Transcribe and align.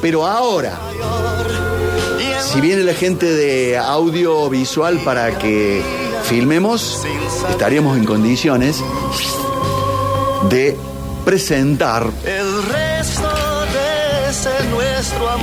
Pero 0.00 0.26
ahora, 0.26 0.78
si 2.42 2.60
viene 2.60 2.82
la 2.82 2.94
gente 2.94 3.26
de 3.26 3.76
audiovisual 3.76 4.98
para 5.04 5.38
que 5.38 5.82
filmemos, 6.24 7.04
estaríamos 7.50 7.98
en 7.98 8.04
condiciones 8.04 8.82
de 10.48 10.76
presentar 11.24 12.10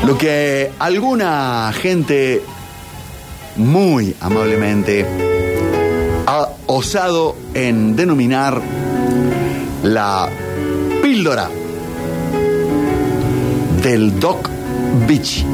lo 0.05 0.17
que 0.17 0.71
alguna 0.80 1.71
gente 1.80 2.42
muy 3.58 4.16
amablemente 4.20 5.05
ha 6.26 6.50
osado 6.66 7.36
en 7.54 7.96
denominar 7.96 8.62
la 9.84 10.30
píldora 11.02 11.50
del 13.82 14.20
Doc 14.20 14.50
Beach. 15.07 15.46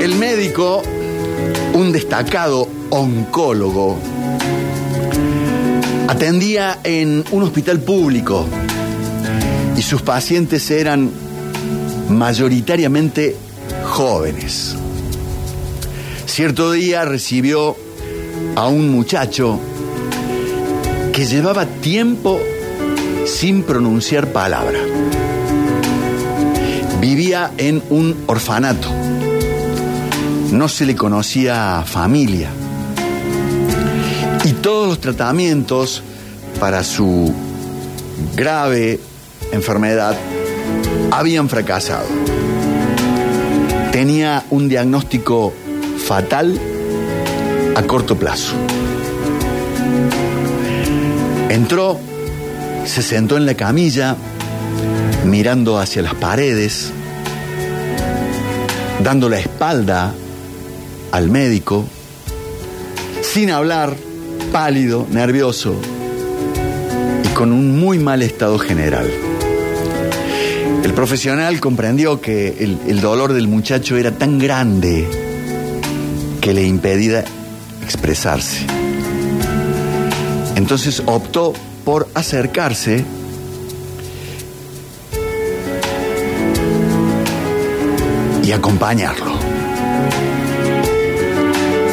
El 0.00 0.14
médico, 0.16 0.82
un 1.74 1.92
destacado 1.92 2.68
oncólogo, 2.90 3.98
atendía 6.08 6.78
en 6.84 7.24
un 7.30 7.42
hospital 7.42 7.80
público 7.80 8.46
y 9.80 9.82
sus 9.82 10.02
pacientes 10.02 10.70
eran 10.70 11.10
mayoritariamente 12.10 13.34
jóvenes. 13.82 14.76
Cierto 16.26 16.72
día 16.72 17.06
recibió 17.06 17.74
a 18.56 18.68
un 18.68 18.90
muchacho 18.90 19.58
que 21.14 21.24
llevaba 21.24 21.64
tiempo 21.64 22.38
sin 23.24 23.62
pronunciar 23.62 24.34
palabra. 24.34 24.80
Vivía 27.00 27.50
en 27.56 27.82
un 27.88 28.24
orfanato. 28.26 28.90
No 30.52 30.68
se 30.68 30.84
le 30.84 30.94
conocía 30.94 31.84
familia. 31.86 32.50
Y 34.44 34.52
todos 34.52 34.88
los 34.88 35.00
tratamientos 35.00 36.02
para 36.60 36.84
su 36.84 37.32
grave 38.36 39.00
enfermedad 39.52 40.16
habían 41.10 41.48
fracasado. 41.48 42.06
Tenía 43.92 44.44
un 44.50 44.68
diagnóstico 44.68 45.52
fatal 45.98 46.58
a 47.74 47.82
corto 47.82 48.16
plazo. 48.16 48.54
Entró, 51.48 51.98
se 52.84 53.02
sentó 53.02 53.36
en 53.36 53.46
la 53.46 53.54
camilla, 53.54 54.16
mirando 55.24 55.78
hacia 55.78 56.02
las 56.02 56.14
paredes, 56.14 56.92
dando 59.02 59.28
la 59.28 59.38
espalda 59.38 60.14
al 61.10 61.28
médico, 61.30 61.84
sin 63.22 63.50
hablar, 63.50 63.96
pálido, 64.52 65.06
nervioso 65.10 65.74
y 67.24 67.28
con 67.28 67.52
un 67.52 67.78
muy 67.78 67.98
mal 67.98 68.22
estado 68.22 68.58
general. 68.58 69.10
El 70.82 70.94
profesional 70.94 71.60
comprendió 71.60 72.20
que 72.20 72.48
el, 72.60 72.78
el 72.88 73.00
dolor 73.00 73.32
del 73.32 73.48
muchacho 73.48 73.96
era 73.96 74.12
tan 74.12 74.38
grande 74.38 75.06
que 76.40 76.54
le 76.54 76.66
impedía 76.66 77.24
expresarse. 77.82 78.66
Entonces 80.56 81.02
optó 81.06 81.52
por 81.84 82.08
acercarse 82.14 83.04
y 88.42 88.52
acompañarlo. 88.52 89.32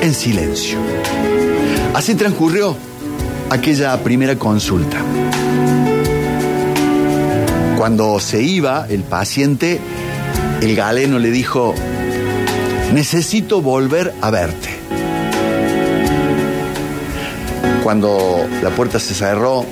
En 0.01 0.13
silencio. 0.13 0.78
Así 1.94 2.16
transcurrió 2.16 2.75
aquella 3.50 4.01
primera 4.03 4.38
consulta. 4.38 4.97
Cuando 7.77 8.19
se 8.19 8.41
iba 8.41 8.88
el 8.89 9.03
paciente, 9.03 9.79
el 10.61 10.75
galeno 10.75 11.19
le 11.19 11.29
dijo, 11.29 11.75
necesito 12.91 13.61
volver 13.61 14.15
a 14.19 14.31
verte. 14.31 14.69
Cuando 17.83 18.47
la 18.63 18.71
puerta 18.71 18.99
se 18.99 19.13
cerró, 19.13 19.63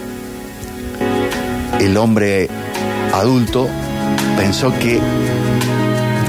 el 1.79 1.97
hombre 1.97 2.47
adulto 3.11 3.67
pensó 4.37 4.71
que 4.77 5.01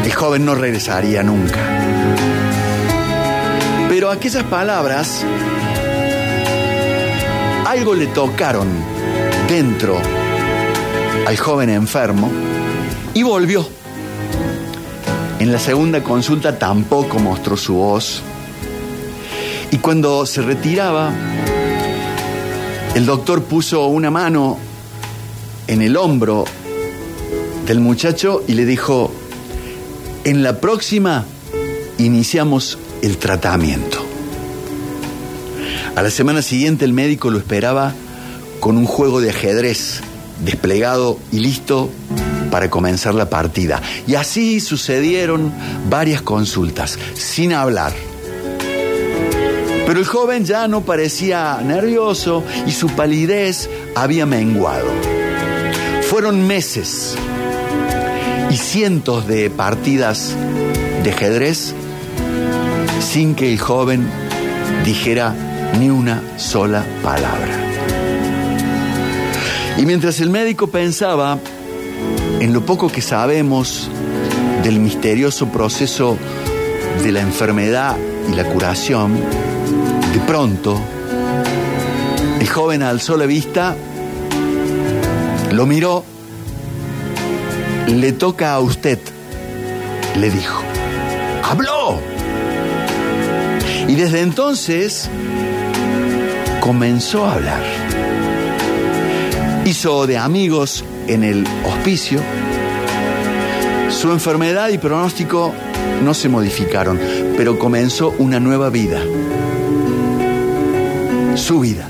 el 0.02 0.12
joven 0.14 0.46
no 0.46 0.54
regresaría 0.54 1.22
nunca. 1.22 1.60
Pero 3.90 4.10
aquellas 4.10 4.44
palabras 4.44 5.22
algo 7.66 7.94
le 7.94 8.06
tocaron 8.06 8.66
dentro 9.46 10.00
al 11.26 11.36
joven 11.36 11.70
enfermo 11.70 12.30
y 13.12 13.24
volvió. 13.24 13.66
En 15.40 15.50
la 15.50 15.58
segunda 15.58 16.02
consulta 16.02 16.56
tampoco 16.56 17.18
mostró 17.18 17.56
su 17.56 17.74
voz. 17.74 18.22
Y 19.72 19.78
cuando 19.78 20.24
se 20.24 20.40
retiraba, 20.42 21.12
el 22.94 23.04
doctor 23.04 23.42
puso 23.42 23.86
una 23.86 24.08
mano 24.10 24.56
en 25.66 25.82
el 25.82 25.96
hombro 25.96 26.44
del 27.66 27.80
muchacho 27.80 28.44
y 28.46 28.52
le 28.52 28.64
dijo, 28.64 29.12
en 30.22 30.44
la 30.44 30.60
próxima 30.60 31.24
iniciamos 31.98 32.78
el 33.02 33.18
tratamiento. 33.18 33.98
A 35.96 36.02
la 36.02 36.10
semana 36.10 36.40
siguiente 36.40 36.84
el 36.84 36.92
médico 36.92 37.30
lo 37.30 37.38
esperaba 37.38 37.94
con 38.60 38.76
un 38.76 38.86
juego 38.86 39.20
de 39.20 39.30
ajedrez 39.30 40.02
desplegado 40.40 41.18
y 41.32 41.40
listo 41.40 41.90
para 42.50 42.70
comenzar 42.70 43.14
la 43.14 43.28
partida. 43.28 43.82
Y 44.06 44.14
así 44.14 44.60
sucedieron 44.60 45.52
varias 45.88 46.22
consultas, 46.22 46.98
sin 47.14 47.52
hablar. 47.52 47.92
Pero 49.86 50.00
el 50.00 50.06
joven 50.06 50.44
ya 50.44 50.66
no 50.66 50.80
parecía 50.80 51.60
nervioso 51.64 52.42
y 52.66 52.72
su 52.72 52.88
palidez 52.88 53.70
había 53.94 54.26
menguado. 54.26 54.88
Fueron 56.10 56.46
meses 56.46 57.16
y 58.50 58.56
cientos 58.56 59.26
de 59.26 59.50
partidas 59.50 60.34
de 61.02 61.10
ajedrez 61.10 61.74
sin 63.00 63.34
que 63.34 63.52
el 63.52 63.58
joven 63.58 64.08
dijera 64.84 65.34
ni 65.78 65.90
una 65.90 66.22
sola 66.36 66.84
palabra. 67.02 67.75
Y 69.78 69.84
mientras 69.84 70.20
el 70.20 70.30
médico 70.30 70.68
pensaba 70.68 71.38
en 72.40 72.52
lo 72.52 72.64
poco 72.64 72.88
que 72.88 73.02
sabemos 73.02 73.88
del 74.62 74.80
misterioso 74.80 75.48
proceso 75.48 76.16
de 77.02 77.12
la 77.12 77.20
enfermedad 77.20 77.96
y 78.30 78.34
la 78.34 78.44
curación, 78.44 79.14
de 80.12 80.20
pronto 80.26 80.80
el 82.40 82.48
joven 82.48 82.82
alzó 82.82 83.16
la 83.16 83.26
vista, 83.26 83.76
lo 85.52 85.66
miró, 85.66 86.04
le 87.86 88.12
toca 88.12 88.54
a 88.54 88.60
usted, 88.60 88.98
le 90.18 90.30
dijo. 90.30 90.62
Habló. 91.42 92.00
Y 93.88 93.94
desde 93.94 94.22
entonces 94.22 95.08
comenzó 96.60 97.26
a 97.26 97.34
hablar. 97.34 97.85
Hizo 99.66 100.06
de 100.06 100.16
amigos 100.16 100.84
en 101.08 101.24
el 101.24 101.44
hospicio. 101.64 102.20
Su 103.90 104.12
enfermedad 104.12 104.68
y 104.68 104.78
pronóstico 104.78 105.52
no 106.04 106.14
se 106.14 106.28
modificaron, 106.28 107.00
pero 107.36 107.58
comenzó 107.58 108.14
una 108.18 108.38
nueva 108.38 108.70
vida. 108.70 109.00
Su 111.34 111.58
vida. 111.58 111.88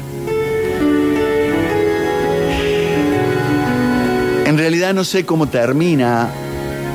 En 4.46 4.56
realidad 4.56 4.94
no 4.94 5.04
sé 5.04 5.26
cómo 5.26 5.48
termina 5.48 6.30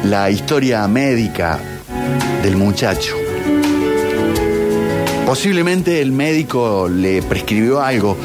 la 0.03 0.31
historia 0.31 0.87
médica 0.87 1.59
del 2.41 2.57
muchacho. 2.57 3.15
Posiblemente 5.27 6.01
el 6.01 6.11
médico 6.11 6.89
le 6.89 7.21
prescribió 7.21 7.81
algo, 7.81 8.17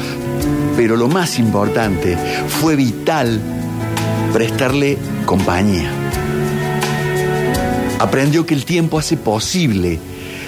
pero 0.77 0.95
lo 0.95 1.07
más 1.07 1.39
importante 1.39 2.15
fue 2.61 2.75
vital 2.75 3.41
prestarle 4.31 4.99
compañía. 5.25 5.89
Aprendió 7.99 8.45
que 8.45 8.53
el 8.53 8.63
tiempo 8.63 8.99
hace 8.99 9.17
posible 9.17 9.99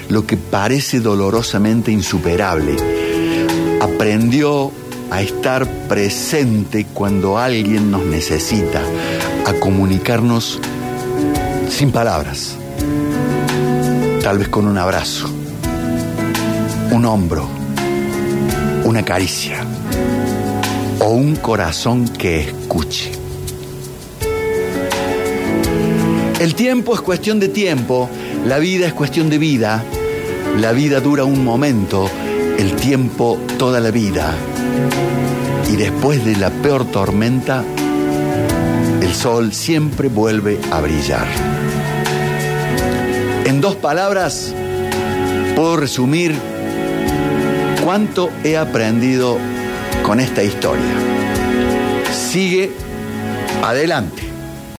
lo 0.07 0.27
que 0.27 0.37
parece 0.37 0.99
dolorosamente 0.99 1.91
insuperable. 1.91 2.75
Aprendió 3.81 4.71
a 5.09 5.23
estar 5.23 5.67
presente 5.87 6.85
cuando 6.93 7.39
alguien 7.39 7.89
nos 7.89 8.05
necesita, 8.05 8.83
a 9.47 9.53
comunicarnos 9.53 10.59
sin 11.71 11.91
palabras, 11.91 12.55
tal 14.21 14.37
vez 14.37 14.47
con 14.49 14.67
un 14.67 14.77
abrazo, 14.77 15.27
un 16.91 17.05
hombro, 17.05 17.47
una 18.83 19.03
caricia 19.03 19.65
o 20.99 21.09
un 21.09 21.35
corazón 21.35 22.07
que 22.07 22.41
escuche. 22.41 23.11
El 26.39 26.55
tiempo 26.55 26.93
es 26.93 27.01
cuestión 27.01 27.39
de 27.39 27.49
tiempo, 27.49 28.09
la 28.45 28.59
vida 28.59 28.87
es 28.87 28.93
cuestión 28.93 29.29
de 29.29 29.37
vida, 29.37 29.83
la 30.57 30.71
vida 30.71 30.99
dura 30.99 31.25
un 31.25 31.43
momento, 31.43 32.09
el 32.57 32.75
tiempo 32.75 33.37
toda 33.57 33.79
la 33.79 33.91
vida. 33.91 34.33
Y 35.71 35.75
después 35.75 36.23
de 36.25 36.35
la 36.35 36.49
peor 36.49 36.85
tormenta, 36.85 37.63
el 39.01 39.13
sol 39.13 39.53
siempre 39.53 40.07
vuelve 40.07 40.59
a 40.71 40.81
brillar. 40.81 41.27
En 43.45 43.61
dos 43.61 43.75
palabras, 43.75 44.53
puedo 45.55 45.77
resumir 45.77 46.35
cuánto 47.83 48.29
he 48.43 48.57
aprendido 48.57 49.37
con 50.09 50.19
esta 50.19 50.41
historia. 50.41 50.95
Sigue 52.11 52.71
adelante. 53.61 54.28